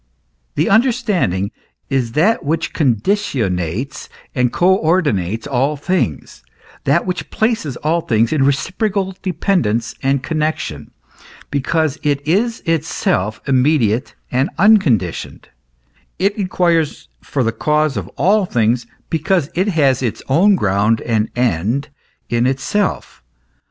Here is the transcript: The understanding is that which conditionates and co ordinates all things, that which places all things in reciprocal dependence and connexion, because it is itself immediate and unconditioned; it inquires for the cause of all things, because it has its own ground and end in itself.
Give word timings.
The 0.55 0.67
understanding 0.67 1.51
is 1.87 2.13
that 2.13 2.43
which 2.43 2.73
conditionates 2.73 4.09
and 4.33 4.51
co 4.51 4.75
ordinates 4.77 5.45
all 5.45 5.77
things, 5.77 6.41
that 6.85 7.05
which 7.05 7.29
places 7.29 7.77
all 7.77 8.01
things 8.01 8.33
in 8.33 8.43
reciprocal 8.43 9.15
dependence 9.21 9.93
and 10.01 10.23
connexion, 10.23 10.89
because 11.51 11.99
it 12.01 12.27
is 12.27 12.61
itself 12.61 13.41
immediate 13.45 14.15
and 14.31 14.49
unconditioned; 14.57 15.49
it 16.17 16.35
inquires 16.35 17.07
for 17.21 17.43
the 17.43 17.51
cause 17.51 17.95
of 17.95 18.07
all 18.17 18.47
things, 18.47 18.87
because 19.11 19.51
it 19.53 19.67
has 19.67 20.01
its 20.01 20.23
own 20.27 20.55
ground 20.55 20.99
and 21.01 21.29
end 21.35 21.89
in 22.27 22.47
itself. 22.47 23.21